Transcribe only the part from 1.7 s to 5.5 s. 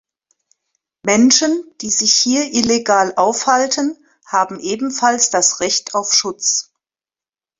die sich hier illegal aufhalten, haben ebenfalls